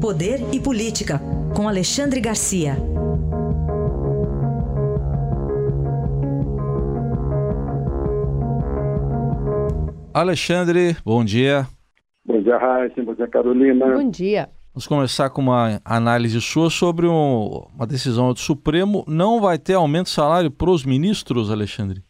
Poder 0.00 0.38
e 0.54 0.60
Política, 0.60 1.20
com 1.56 1.68
Alexandre 1.68 2.20
Garcia. 2.20 2.76
Alexandre, 10.14 10.96
bom 11.04 11.24
dia. 11.24 11.66
Bom 12.24 12.40
dia, 12.40 12.56
Raíssa. 12.58 13.02
Bom 13.02 13.14
dia, 13.14 13.26
Carolina. 13.26 13.86
Bom 13.86 14.08
dia. 14.08 14.48
Vamos 14.72 14.86
começar 14.86 15.30
com 15.30 15.42
uma 15.42 15.80
análise 15.84 16.40
sua 16.40 16.70
sobre 16.70 17.08
um, 17.08 17.66
uma 17.74 17.86
decisão 17.86 18.32
do 18.32 18.38
Supremo. 18.38 19.04
Não 19.08 19.40
vai 19.40 19.58
ter 19.58 19.74
aumento 19.74 20.04
de 20.04 20.12
salário 20.12 20.48
para 20.48 20.70
os 20.70 20.84
ministros, 20.84 21.50
Alexandre? 21.50 22.04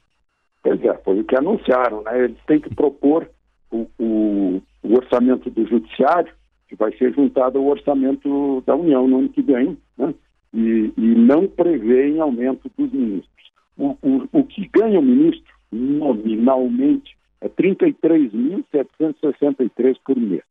Pois 0.62 0.78
é, 0.84 0.92
foi 1.02 1.20
o 1.20 1.24
que 1.24 1.38
anunciaram, 1.38 2.02
né? 2.02 2.24
Eles 2.24 2.38
têm 2.46 2.60
que 2.60 2.74
propor 2.74 3.26
o, 3.70 3.86
o, 3.98 4.62
o 4.82 4.94
orçamento 4.94 5.48
do 5.48 5.66
Judiciário, 5.66 6.36
que 6.68 6.76
vai 6.76 6.96
ser 6.96 7.12
juntado 7.14 7.58
ao 7.58 7.66
orçamento 7.66 8.62
da 8.66 8.76
União 8.76 9.08
no 9.08 9.18
ano 9.18 9.30
que 9.30 9.42
vem, 9.42 9.76
né? 9.96 10.14
E, 10.52 10.92
e 10.96 11.14
não 11.14 11.46
prevê 11.46 12.18
aumento 12.18 12.68
dos 12.76 12.92
ministros. 12.92 13.52
O, 13.76 13.96
o, 14.02 14.28
o 14.32 14.42
que 14.44 14.66
ganha 14.68 14.98
o 14.98 15.02
ministro, 15.02 15.54
nominalmente, 15.70 17.16
é 17.40 17.48
33.763 17.48 19.96
por 20.04 20.16
mês. 20.16 20.42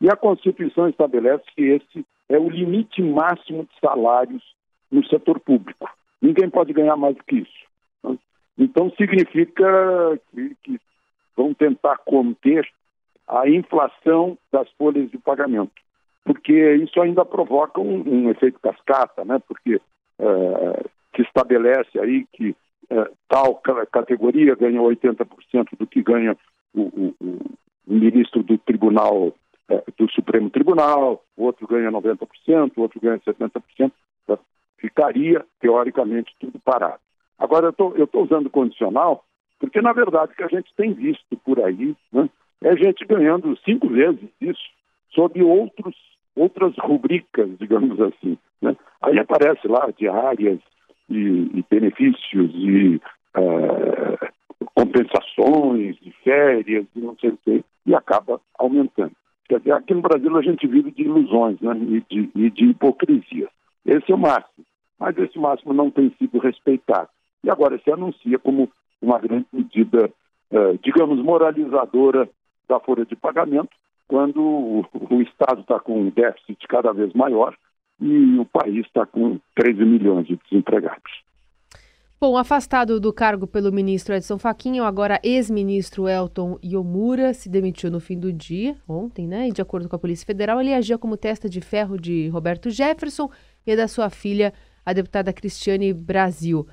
E 0.00 0.08
a 0.08 0.14
Constituição 0.16 0.88
estabelece 0.88 1.42
que 1.56 1.62
esse 1.62 2.06
é 2.28 2.38
o 2.38 2.48
limite 2.48 3.02
máximo 3.02 3.64
de 3.64 3.80
salários 3.80 4.44
no 4.90 5.04
setor 5.06 5.40
público. 5.40 5.90
Ninguém 6.20 6.48
pode 6.48 6.72
ganhar 6.72 6.96
mais 6.96 7.16
do 7.16 7.24
que 7.24 7.36
isso. 7.36 7.66
Né? 8.04 8.16
Então, 8.58 8.92
significa 8.96 10.20
que, 10.30 10.54
que 10.62 10.80
vão 11.36 11.52
tentar 11.54 11.98
conter 11.98 12.68
a 13.28 13.48
inflação 13.48 14.38
das 14.50 14.68
folhas 14.72 15.10
de 15.10 15.18
pagamento, 15.18 15.72
porque 16.24 16.74
isso 16.76 17.00
ainda 17.00 17.24
provoca 17.24 17.80
um, 17.80 18.02
um 18.06 18.30
efeito 18.30 18.58
cascata, 18.60 19.24
né? 19.24 19.40
porque 19.46 19.76
uh, 19.76 20.90
se 21.14 21.22
estabelece 21.22 21.98
aí 21.98 22.26
que 22.32 22.50
uh, 22.90 23.06
tal 23.28 23.60
categoria 23.92 24.54
ganha 24.54 24.80
80% 24.80 25.26
do 25.78 25.86
que 25.86 26.02
ganha 26.02 26.36
o, 26.74 26.82
o, 26.82 27.14
o 27.20 27.38
ministro 27.86 28.42
do 28.42 28.56
Tribunal 28.58 29.34
é, 29.68 29.82
do 29.98 30.10
Supremo 30.10 30.48
Tribunal, 30.48 31.22
outro 31.36 31.66
ganha 31.66 31.90
90%, 31.90 32.72
o 32.74 32.80
outro 32.80 33.00
ganha 33.00 33.18
70%, 33.18 33.92
tá? 34.26 34.38
ficaria, 34.78 35.44
teoricamente, 35.60 36.34
tudo 36.40 36.58
parado. 36.58 37.00
Agora, 37.38 37.72
eu 37.96 38.04
estou 38.04 38.24
usando 38.24 38.48
condicional 38.50 39.24
porque, 39.60 39.80
na 39.82 39.92
verdade, 39.92 40.32
o 40.32 40.36
que 40.36 40.42
a 40.42 40.48
gente 40.48 40.72
tem 40.76 40.92
visto 40.92 41.36
por 41.44 41.62
aí 41.62 41.94
né, 42.12 42.30
é 42.62 42.76
gente 42.76 43.04
ganhando 43.04 43.56
cinco 43.64 43.88
vezes 43.88 44.28
isso 44.40 44.60
sob 45.14 45.42
outros, 45.42 45.94
outras 46.36 46.74
rubricas, 46.78 47.50
digamos 47.58 48.00
assim. 48.00 48.36
Né? 48.60 48.76
Aí 49.02 49.18
aparece 49.18 49.66
lá 49.66 49.90
diárias 49.96 50.60
e, 51.08 51.50
e 51.54 51.64
benefícios 51.70 52.50
e 52.54 53.00
uh, 53.36 54.28
compensações 54.74 55.96
de 56.00 56.12
férias 56.22 56.86
e 56.94 57.00
não 57.00 57.16
sei 57.18 57.30
o 57.30 57.38
quê, 57.44 57.64
e 57.86 57.94
acaba 57.94 58.40
aumentando. 58.58 59.12
Quer 59.48 59.60
dizer, 59.60 59.72
aqui 59.72 59.94
no 59.94 60.02
Brasil 60.02 60.36
a 60.36 60.42
gente 60.42 60.66
vive 60.66 60.90
de 60.90 61.02
ilusões 61.02 61.58
né, 61.60 61.74
e, 61.74 62.00
de, 62.10 62.30
e 62.34 62.50
de 62.50 62.64
hipocrisia. 62.66 63.48
Esse 63.86 64.12
é 64.12 64.14
o 64.14 64.18
máximo. 64.18 64.66
Mas 64.98 65.16
esse 65.16 65.38
máximo 65.38 65.72
não 65.72 65.90
tem 65.90 66.12
sido 66.18 66.38
respeitado. 66.38 67.08
E 67.42 67.50
agora 67.50 67.78
se 67.78 67.90
anuncia 67.90 68.38
como 68.38 68.68
uma 69.00 69.18
grande 69.18 69.46
medida, 69.52 70.10
eh, 70.50 70.78
digamos, 70.82 71.22
moralizadora 71.22 72.28
da 72.68 72.80
folha 72.80 73.04
de 73.04 73.16
pagamento, 73.16 73.70
quando 74.06 74.40
o, 74.40 74.86
o 75.10 75.22
Estado 75.22 75.60
está 75.60 75.78
com 75.78 76.00
um 76.00 76.10
déficit 76.10 76.66
cada 76.68 76.92
vez 76.92 77.12
maior 77.12 77.54
e 78.00 78.38
o 78.38 78.44
país 78.44 78.86
está 78.86 79.04
com 79.04 79.38
13 79.54 79.84
milhões 79.84 80.26
de 80.26 80.36
desempregados. 80.36 81.28
Bom, 82.20 82.36
afastado 82.36 82.98
do 82.98 83.12
cargo 83.12 83.46
pelo 83.46 83.70
ministro 83.70 84.12
Edson 84.12 84.38
Fachin, 84.38 84.80
o 84.80 84.84
agora 84.84 85.20
ex-ministro 85.22 86.08
Elton 86.08 86.58
Yomura 86.64 87.32
se 87.32 87.48
demitiu 87.48 87.92
no 87.92 88.00
fim 88.00 88.18
do 88.18 88.32
dia, 88.32 88.76
ontem, 88.88 89.28
né? 89.28 89.46
E 89.46 89.52
de 89.52 89.62
acordo 89.62 89.88
com 89.88 89.94
a 89.94 90.00
Polícia 90.00 90.26
Federal, 90.26 90.60
ele 90.60 90.74
agia 90.74 90.98
como 90.98 91.16
testa 91.16 91.48
de 91.48 91.60
ferro 91.60 91.96
de 91.96 92.28
Roberto 92.28 92.70
Jefferson 92.70 93.30
e 93.64 93.76
da 93.76 93.86
sua 93.86 94.10
filha, 94.10 94.52
a 94.84 94.92
deputada 94.92 95.32
Cristiane 95.32 95.92
Brasil. 95.92 96.66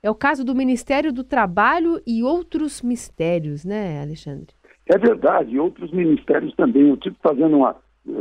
É 0.00 0.08
o 0.08 0.14
caso 0.14 0.44
do 0.44 0.54
Ministério 0.54 1.12
do 1.12 1.24
Trabalho 1.24 2.00
e 2.06 2.22
outros 2.22 2.80
mistérios, 2.80 3.64
né, 3.64 4.00
Alexandre? 4.02 4.54
É 4.86 4.98
verdade, 4.98 5.58
outros 5.58 5.90
ministérios 5.90 6.54
também. 6.54 6.88
Eu 6.88 6.94
estive 6.94 7.16
fazendo 7.22 7.56
uma, 7.56 7.76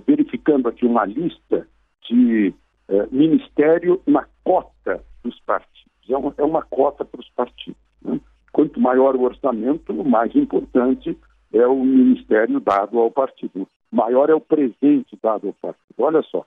verificando 0.05 0.69
aqui 0.69 0.85
uma 0.85 1.05
lista 1.05 1.67
de 2.09 2.53
eh, 2.87 3.07
ministério 3.11 4.01
na 4.05 4.25
cota 4.43 5.03
dos 5.23 5.39
partidos 5.41 5.81
é 6.13 6.17
uma, 6.17 6.33
é 6.37 6.43
uma 6.43 6.61
cota 6.63 7.05
para 7.05 7.19
os 7.19 7.29
partidos. 7.29 7.79
Né? 8.01 8.19
Quanto 8.51 8.79
maior 8.79 9.15
o 9.15 9.23
orçamento, 9.23 9.93
mais 10.03 10.35
importante 10.35 11.17
é 11.53 11.65
o 11.65 11.83
ministério 11.83 12.59
dado 12.59 12.99
ao 12.99 13.11
partido. 13.11 13.67
Maior 13.91 14.29
é 14.29 14.33
o 14.33 14.41
presente 14.41 15.17
dado 15.21 15.47
ao 15.47 15.53
partido. 15.53 15.95
Olha 15.97 16.21
só, 16.23 16.45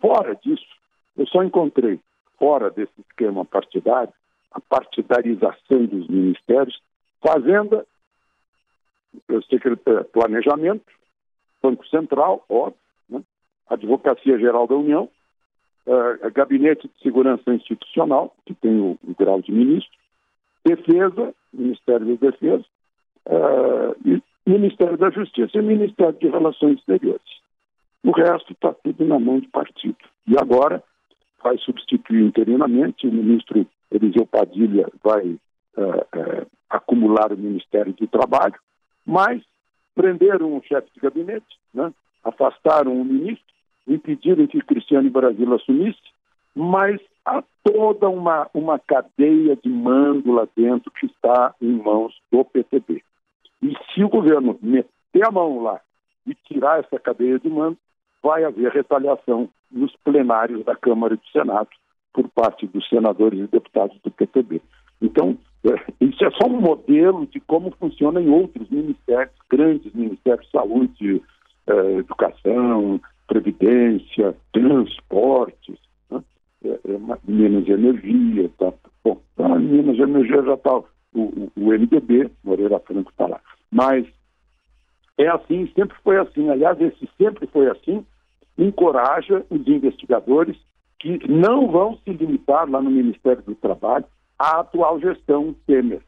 fora 0.00 0.34
disso, 0.36 0.66
eu 1.16 1.26
só 1.26 1.42
encontrei, 1.42 2.00
fora 2.38 2.70
desse 2.70 2.92
esquema 3.00 3.44
partidário, 3.44 4.12
a 4.52 4.60
partidarização 4.60 5.84
dos 5.86 6.08
ministérios, 6.08 6.80
Fazenda, 7.20 7.84
Planejamento, 10.12 10.84
Banco 11.62 11.86
Central, 11.88 12.44
óbvio, 12.48 12.78
né? 13.08 13.22
Advocacia 13.68 14.38
Geral 14.38 14.66
da 14.66 14.76
União, 14.76 15.08
uh, 15.86 16.30
Gabinete 16.32 16.88
de 16.88 17.02
Segurança 17.02 17.52
Institucional, 17.52 18.34
que 18.44 18.54
tem 18.54 18.78
o, 18.80 18.98
o, 19.02 19.14
grau 19.18 19.40
de 19.40 19.52
ministro, 19.52 19.96
Defesa, 20.64 21.34
Ministério 21.52 22.16
da 22.16 22.30
Defesa, 22.30 22.64
uh, 23.26 23.96
e 24.04 24.22
Ministério 24.46 24.96
da 24.96 25.10
Justiça 25.10 25.58
e 25.58 25.62
Ministério 25.62 26.18
de 26.18 26.28
Relações 26.28 26.78
Exteriores. 26.78 27.36
O 28.04 28.12
resto 28.12 28.52
está 28.52 28.72
tudo 28.72 29.04
na 29.04 29.18
mão 29.18 29.40
de 29.40 29.48
partido. 29.48 29.98
E 30.28 30.38
agora 30.38 30.82
vai 31.42 31.58
substituir 31.58 32.22
interinamente, 32.22 33.06
o 33.06 33.12
ministro 33.12 33.66
Eliseu 33.90 34.26
Padilha 34.26 34.86
vai 35.02 35.24
uh, 35.26 36.46
acumular 36.70 37.32
o 37.32 37.38
Ministério 37.38 37.92
do 37.92 38.06
Trabalho, 38.06 38.54
mas 39.06 39.42
prenderam 39.94 40.54
um 40.54 40.62
chefe 40.62 40.88
de 40.94 41.00
gabinete, 41.00 41.46
né? 41.72 41.92
afastaram 42.24 42.92
um 42.92 43.04
ministro, 43.04 43.46
impediram 43.86 44.46
que 44.46 44.60
Cristiane 44.60 45.08
Brasil 45.08 45.52
assumisse, 45.54 46.00
mas 46.54 47.00
há 47.24 47.42
toda 47.62 48.08
uma, 48.08 48.48
uma 48.52 48.78
cadeia 48.78 49.56
de 49.56 49.68
mando 49.68 50.32
lá 50.32 50.46
dentro 50.56 50.90
que 50.90 51.06
está 51.06 51.54
em 51.60 51.72
mãos 51.72 52.14
do 52.32 52.44
PTB. 52.44 53.02
E 53.62 53.74
se 53.92 54.02
o 54.02 54.08
governo 54.08 54.58
meter 54.60 55.26
a 55.26 55.30
mão 55.30 55.62
lá 55.62 55.80
e 56.26 56.34
tirar 56.34 56.80
essa 56.80 56.98
cadeia 56.98 57.38
de 57.38 57.48
mando, 57.48 57.78
vai 58.22 58.44
haver 58.44 58.72
retaliação 58.72 59.48
nos 59.70 59.94
plenários 60.04 60.64
da 60.64 60.74
Câmara 60.74 61.14
e 61.14 61.16
do 61.16 61.26
Senado 61.28 61.68
por 62.12 62.28
parte 62.30 62.66
dos 62.66 62.88
senadores 62.88 63.38
e 63.38 63.46
deputados 63.46 63.98
do 64.02 64.10
PTB. 64.10 64.60
Então, 65.00 65.38
isso 66.00 66.24
é 66.24 66.30
só 66.30 66.46
um 66.46 66.60
modelo 66.60 67.26
de 67.26 67.40
como 67.40 67.70
funciona 67.72 68.20
em 68.20 68.28
outros 68.28 68.68
ministérios, 68.70 69.34
grandes 69.50 69.92
ministérios, 69.94 70.48
saúde, 70.50 71.22
é, 71.66 71.92
educação, 71.98 73.00
previdência, 73.26 74.36
transportes, 74.52 75.78
né? 76.10 76.22
é, 76.64 76.68
é, 76.68 77.18
Minas 77.26 77.68
Energia, 77.68 78.50
tá? 78.58 78.72
Bom, 79.04 79.20
tá, 79.36 79.48
Minas 79.58 79.98
Energia 79.98 80.42
já 80.42 80.54
está, 80.54 80.76
o, 80.76 80.84
o, 81.14 81.52
o 81.56 81.72
MDB, 81.72 82.30
Moreira 82.44 82.78
Franco 82.80 83.10
está 83.10 83.26
lá. 83.26 83.40
Mas 83.70 84.06
é 85.18 85.28
assim, 85.28 85.70
sempre 85.74 85.96
foi 86.04 86.18
assim. 86.18 86.48
Aliás, 86.50 86.80
esse 86.80 87.08
sempre 87.18 87.46
foi 87.48 87.68
assim, 87.68 88.04
encoraja 88.56 89.44
os 89.50 89.66
investigadores 89.66 90.56
que 90.98 91.20
não 91.28 91.68
vão 91.68 91.98
se 92.04 92.10
limitar 92.10 92.68
lá 92.68 92.80
no 92.80 92.90
Ministério 92.90 93.42
do 93.42 93.54
Trabalho 93.54 94.06
à 94.38 94.60
atual 94.60 95.00
gestão 95.00 95.54
Temer. 95.66 96.02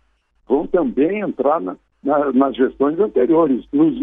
Vão 0.47 0.67
também 0.67 1.21
entrar 1.21 1.61
na, 1.61 1.77
na, 2.03 2.33
nas 2.33 2.57
gestões 2.57 2.99
anteriores, 2.99 3.67
nos, 3.73 3.95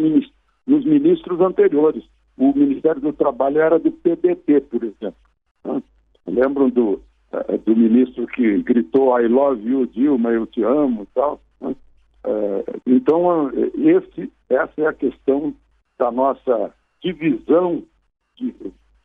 nos 0.65 0.85
ministros 0.85 1.39
anteriores 1.41 2.03
o 2.37 2.53
Ministério 2.53 3.01
do 3.01 3.13
Trabalho 3.13 3.59
era 3.59 3.79
do 3.79 3.91
PDT, 3.91 4.61
por 4.61 4.83
exemplo. 4.83 5.15
Né? 5.63 5.81
Lembram 6.27 6.69
do, 6.69 7.01
eh, 7.31 7.57
do 7.59 7.75
ministro 7.75 8.27
que 8.27 8.61
gritou 8.61 9.19
I 9.19 9.27
love 9.27 9.67
you, 9.67 9.87
Dilma, 9.87 10.31
eu 10.31 10.45
te 10.45 10.61
amo 10.63 11.03
e 11.03 11.07
tal. 11.13 11.39
Né? 11.61 11.75
Eh, 12.25 12.63
então, 12.87 13.49
esse, 13.75 14.31
essa 14.49 14.81
é 14.81 14.87
a 14.87 14.93
questão 14.93 15.53
da 15.97 16.11
nossa 16.11 16.73
divisão 17.01 17.83
de, 18.35 18.53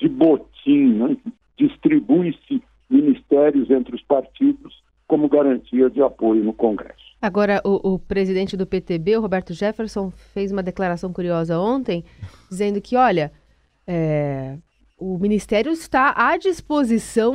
de 0.00 0.08
botim, 0.08 0.94
né? 0.94 1.16
distribui-se 1.56 2.62
ministérios 2.88 3.70
entre 3.70 3.94
os 3.94 4.02
partidos 4.02 4.82
como 5.10 5.28
garantia 5.28 5.90
de 5.90 6.00
apoio 6.00 6.44
no 6.44 6.54
Congresso. 6.54 6.94
Agora, 7.20 7.60
o, 7.64 7.94
o, 7.94 7.98
presidente 7.98 8.56
do 8.56 8.64
PTB, 8.64 9.16
o 9.16 9.20
Roberto 9.20 9.52
Jefferson, 9.52 10.12
fez 10.32 10.52
uma 10.52 10.62
declaração 10.62 11.12
curiosa 11.12 11.58
ontem, 11.58 12.04
dizendo 12.48 12.80
que, 12.80 12.96
olha, 12.96 13.32
é, 13.88 14.56
o 14.96 15.18
Ministério 15.18 15.72
está 15.72 16.14
à 16.16 16.36
disposição 16.36 17.32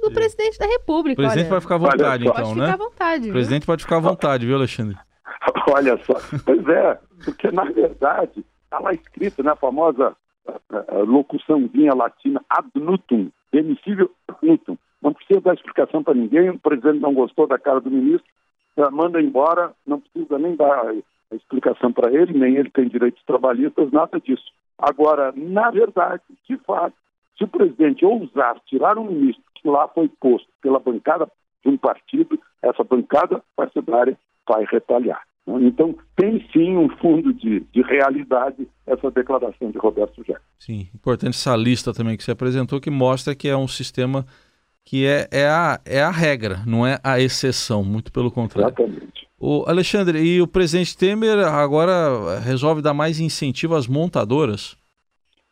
do 0.00 0.10
presidente 0.10 0.58
da 0.58 0.64
República. 0.64 1.20
O 1.20 1.24
presidente 1.24 1.52
olha. 1.52 1.60
pode 1.60 1.62
ficar 1.64 1.74
à 1.74 1.78
vontade, 1.78 2.24
só. 2.24 2.30
então, 2.30 2.44
Pode 2.44 2.58
né? 2.60 2.64
ficar 2.64 2.74
à 2.74 2.88
vontade. 2.88 3.20
O 3.20 3.24
viu? 3.24 3.32
presidente 3.34 3.66
pode 3.66 3.82
ficar 3.82 3.96
à 3.96 4.00
vontade, 4.00 4.46
viu, 4.46 4.56
Alexandre? 4.56 4.96
Olha 5.70 5.98
só. 6.04 6.14
Pois 6.46 6.66
é, 6.66 6.98
porque 7.26 7.50
na 7.50 7.64
verdade 7.64 8.42
está 8.64 8.78
lá 8.78 8.94
escrito, 8.94 9.42
né, 9.42 9.50
a 9.50 9.56
famosa 9.56 10.16
eh, 10.48 10.52
eh, 10.72 11.02
locuçãozinha 11.02 11.94
latina 11.94 12.40
ad 12.48 12.68
nutum, 12.74 13.30
demissível 13.52 14.06
ad 14.06 14.06
nutum. 14.06 14.14
Não 14.14 14.17
precisa 15.28 15.40
dar 15.42 15.54
explicação 15.54 16.02
para 16.02 16.14
ninguém, 16.14 16.48
o 16.48 16.58
presidente 16.58 17.00
não 17.00 17.12
gostou 17.12 17.46
da 17.46 17.58
cara 17.58 17.80
do 17.80 17.90
ministro, 17.90 18.26
manda 18.90 19.20
embora, 19.20 19.72
não 19.86 20.00
precisa 20.00 20.38
nem 20.38 20.56
dar 20.56 20.94
explicação 21.32 21.92
para 21.92 22.10
ele, 22.10 22.38
nem 22.38 22.56
ele 22.56 22.70
tem 22.70 22.88
direitos 22.88 23.22
trabalhistas, 23.24 23.92
nada 23.92 24.18
disso. 24.18 24.44
Agora, 24.78 25.32
na 25.36 25.70
verdade, 25.70 26.22
de 26.48 26.56
fato, 26.58 26.94
se 27.36 27.44
o 27.44 27.48
presidente 27.48 28.04
ousar 28.04 28.58
tirar 28.66 28.96
um 28.98 29.04
ministro 29.04 29.44
que 29.54 29.68
lá 29.68 29.86
foi 29.88 30.08
posto 30.20 30.48
pela 30.62 30.78
bancada 30.78 31.28
de 31.62 31.70
um 31.70 31.76
partido, 31.76 32.38
essa 32.62 32.82
bancada 32.82 33.42
partidária 33.56 34.16
vai 34.48 34.64
retalhar. 34.64 35.22
né? 35.46 35.58
Então, 35.62 35.94
tem 36.16 36.46
sim 36.52 36.76
um 36.76 36.88
fundo 36.98 37.32
de, 37.34 37.60
de 37.60 37.82
realidade 37.82 38.68
essa 38.86 39.10
declaração 39.10 39.70
de 39.70 39.78
Roberto 39.78 40.18
Jefferson. 40.18 40.44
Sim, 40.58 40.88
importante 40.94 41.30
essa 41.34 41.56
lista 41.56 41.92
também 41.92 42.16
que 42.16 42.22
você 42.22 42.30
apresentou, 42.30 42.80
que 42.80 42.90
mostra 42.90 43.34
que 43.34 43.48
é 43.48 43.56
um 43.56 43.68
sistema 43.68 44.24
que 44.88 45.06
é, 45.06 45.28
é, 45.30 45.46
a, 45.46 45.78
é 45.84 46.00
a 46.00 46.10
regra, 46.10 46.60
não 46.66 46.86
é 46.86 46.98
a 47.04 47.20
exceção, 47.20 47.84
muito 47.84 48.10
pelo 48.10 48.30
contrário. 48.30 48.70
Exatamente. 48.74 49.28
O 49.38 49.64
Alexandre, 49.68 50.18
e 50.18 50.40
o 50.40 50.46
presidente 50.48 50.96
Temer 50.96 51.38
agora 51.46 52.40
resolve 52.40 52.80
dar 52.80 52.94
mais 52.94 53.20
incentivo 53.20 53.74
às 53.74 53.86
montadoras? 53.86 54.78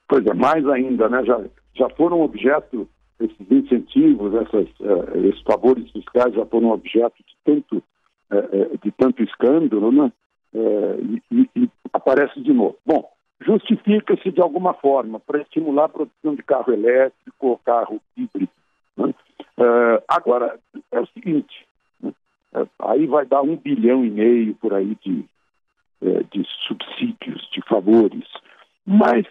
Pois 0.09 0.25
é, 0.25 0.33
mais 0.33 0.67
ainda, 0.67 1.07
né? 1.11 1.23
Já, 1.23 1.39
já 1.75 1.89
foram 1.91 2.23
objeto, 2.23 2.89
esses 3.21 3.37
incentivos, 3.51 4.33
essas, 4.37 4.69
eh, 4.81 5.29
esses 5.29 5.43
favores 5.43 5.91
fiscais 5.91 6.33
já 6.35 6.47
foram 6.47 6.71
objeto 6.71 7.17
de 7.19 7.35
tanto, 7.45 7.83
eh, 8.31 8.71
de 8.83 8.91
tanto 8.93 9.23
escândalo, 9.23 9.93
né? 9.93 10.11
E, 10.55 11.23
e- 11.31 11.51
e 11.55 11.71
aparece 11.93 12.41
de 12.41 12.55
novo. 12.55 12.77
Bom, 12.87 13.07
justifica-se 13.45 14.31
de 14.31 14.41
alguma 14.41 14.73
forma 14.73 15.21
para 15.21 15.43
estimular 15.43 15.85
a 15.85 15.89
produção 15.91 16.35
de 16.35 16.43
carro 16.43 16.73
elétrico 16.73 17.47
ou 17.49 17.59
carro 17.59 18.01
híbrido. 18.17 18.51
né? 18.97 19.15
Eh, 19.59 20.03
agora, 20.09 20.59
é 20.93 21.01
o 21.01 21.07
seguinte, 21.07 21.67
né? 22.01 22.13
Eh, 22.55 22.67
aí 22.81 23.07
vai 23.07 23.25
dar 23.27 23.43
um 23.43 23.57
bilhão 23.57 24.05
e 24.05 24.11
meio 24.11 24.55
por 24.57 24.75
aí 24.75 24.97
de, 25.05 25.25
eh, 26.03 26.23
de 26.31 26.45
subsídios, 26.67 27.49
de 27.53 27.63
favores. 27.69 28.25
Mas, 28.85 29.27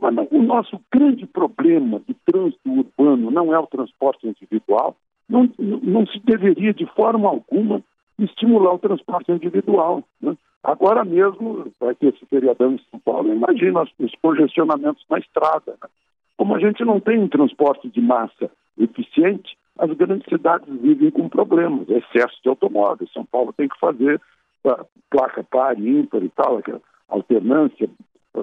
mas 0.00 0.14
não- 0.14 0.28
o 0.30 0.42
nosso 0.42 0.80
grande 0.92 1.26
problema 1.26 2.00
de 2.08 2.14
trânsito 2.24 2.68
urbano 2.70 3.30
não 3.30 3.54
é 3.54 3.58
o 3.58 3.66
transporte 3.66 4.26
individual. 4.26 4.96
Não 5.28 5.48
não 5.58 6.06
se 6.06 6.18
deveria, 6.20 6.74
de 6.74 6.86
forma 6.86 7.28
alguma, 7.28 7.82
estimular 8.18 8.74
o 8.74 8.78
transporte 8.78 9.30
individual. 9.30 10.02
né? 10.20 10.36
Agora 10.64 11.04
mesmo 11.04 11.70
vai 11.80 11.94
ter 11.94 12.14
esse 12.14 12.24
feriadão 12.26 12.72
em 12.72 12.80
São 12.90 12.98
Paulo, 13.00 13.32
imagina 13.32 13.82
os, 13.82 13.90
os 13.98 14.12
congestionamentos 14.22 15.04
na 15.10 15.18
estrada. 15.18 15.72
né? 15.82 15.88
Como 16.36 16.54
a 16.54 16.58
gente 16.60 16.84
não 16.84 16.98
tem 17.00 17.18
um 17.18 17.28
transporte 17.28 17.88
de 17.88 18.00
massa 18.00 18.50
eficiente, 18.78 19.56
as 19.78 19.90
grandes 19.92 20.26
cidades 20.28 20.68
vivem 20.80 21.10
com 21.10 21.28
problemas, 21.28 21.88
excesso 21.88 22.36
de 22.42 22.48
automóveis. 22.48 23.10
São 23.12 23.24
Paulo 23.24 23.52
tem 23.52 23.68
que 23.68 23.78
fazer 23.78 24.20
placa 25.10 25.42
par, 25.44 25.78
ímpar 25.78 26.22
e 26.22 26.28
tal, 26.30 26.60
alternância. 27.08 27.88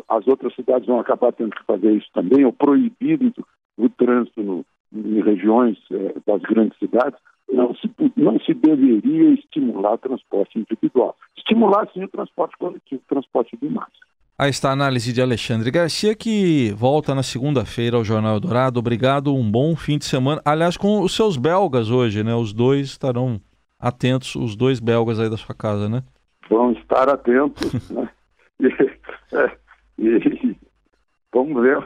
As 0.08 0.28
outras 0.28 0.54
cidades 0.56 0.88
vão 0.88 1.00
acabar 1.00 1.32
tendo 1.32 1.56
que 1.56 1.64
fazer 1.66 1.92
isso 1.94 2.10
também, 2.14 2.46
ou 2.46 2.54
proibido 2.54 3.34
o 3.78 3.90
trânsito 3.90 4.42
no- 4.44 4.66
em 4.94 5.22
regiões 5.22 5.78
eh, 5.92 6.16
das 6.26 6.42
grandes 6.42 6.78
cidades. 6.78 7.20
Não 7.52 7.74
se, 7.76 7.90
não 8.16 8.40
se 8.40 8.54
deveria 8.54 9.32
estimular 9.34 9.98
transporte 9.98 10.60
individual. 10.60 11.16
Estimular, 11.38 11.88
sim, 11.92 12.04
o 12.04 12.08
transporte 12.08 12.56
coletivo, 12.58 13.02
transporte 13.08 13.58
de 13.58 13.70
massa. 13.70 13.92
Aí 14.40 14.52
está 14.52 14.70
a 14.70 14.72
análise 14.72 15.12
de 15.12 15.22
Alexandre 15.22 15.70
Garcia, 15.70 16.16
que 16.16 16.72
volta 16.72 17.14
na 17.14 17.22
segunda-feira 17.22 17.98
ao 17.98 18.06
Jornal 18.06 18.36
Eldorado. 18.36 18.80
Obrigado, 18.80 19.36
um 19.36 19.52
bom 19.52 19.76
fim 19.76 19.98
de 19.98 20.06
semana. 20.06 20.42
Aliás, 20.46 20.78
com 20.78 21.02
os 21.02 21.14
seus 21.14 21.36
belgas 21.36 21.92
hoje, 21.92 22.24
né? 22.24 22.34
Os 22.34 22.54
dois 22.54 22.88
estarão 22.88 23.42
atentos, 23.78 24.36
os 24.36 24.56
dois 24.56 24.80
belgas 24.80 25.20
aí 25.20 25.30
da 25.30 25.36
sua 25.36 25.54
casa, 25.54 25.90
né? 25.90 26.04
Vão 26.50 26.72
estar 26.72 27.10
atentos. 27.10 27.70
né? 27.92 28.10
E, 28.62 28.68
é, 29.36 29.58
e 29.98 30.56
vamos 31.34 31.62
ver 31.62 31.86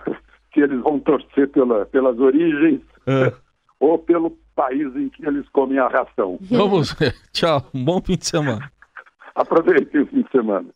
se 0.53 0.59
eles 0.59 0.79
vão 0.83 0.99
torcer 0.99 1.49
pela, 1.49 1.87
pelas 1.87 2.19
origens 2.19 2.81
É. 3.07 3.33
ou 3.79 3.97
pelo 3.97 4.29
país 4.55 4.95
em 4.95 5.09
que 5.09 5.25
eles 5.25 5.49
comem 5.49 5.79
a 5.79 5.87
ração. 5.87 6.37
Vamos 6.41 6.93
ver. 6.93 7.15
Tchau, 7.31 7.67
um 7.73 7.83
bom 7.83 7.99
fim 7.99 8.15
de 8.15 8.27
semana. 8.27 8.71
Aproveitem 9.33 10.01
o 10.01 10.05
fim 10.05 10.21
de 10.21 10.29
semana. 10.29 10.69